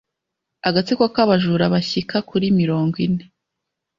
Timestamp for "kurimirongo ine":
2.29-3.23